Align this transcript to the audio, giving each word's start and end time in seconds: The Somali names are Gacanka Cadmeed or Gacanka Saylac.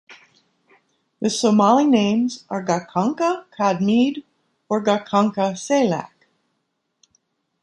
The 1.19 1.29
Somali 1.29 1.85
names 1.85 2.43
are 2.49 2.65
Gacanka 2.65 3.45
Cadmeed 3.55 4.23
or 4.67 4.83
Gacanka 4.83 5.53
Saylac. 5.53 6.09